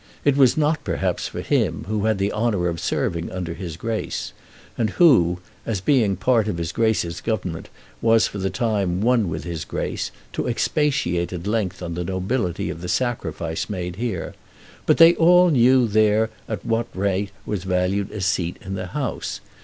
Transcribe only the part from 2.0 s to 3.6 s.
had the honour of serving under